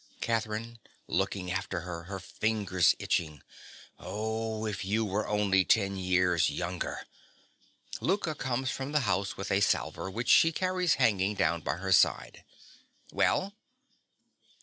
_)CATHERINE. 0.21 0.79
(looking 1.05 1.51
after 1.51 1.81
her, 1.81 2.05
her 2.05 2.19
fingers 2.19 2.95
itching). 2.97 3.43
Oh, 3.99 4.65
if 4.65 4.83
you 4.83 5.05
were 5.05 5.27
only 5.27 5.63
ten 5.63 5.95
years 5.95 6.49
younger! 6.49 7.05
(Louka 7.99 8.35
comes 8.35 8.71
from 8.71 8.93
the 8.93 9.01
house 9.01 9.37
with 9.37 9.51
a 9.51 9.61
salver, 9.61 10.09
which 10.09 10.29
she 10.29 10.51
carries 10.51 10.95
hanging 10.95 11.35
down 11.35 11.61
by 11.61 11.75
her 11.75 11.91
side.) 11.91 12.43
Well? 13.11 13.53